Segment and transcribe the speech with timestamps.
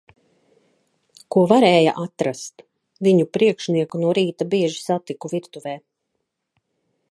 [1.35, 2.63] Ko varēja atrast.
[3.09, 5.75] Viņu priekšnieku no rīta bieži satiku virtuvē.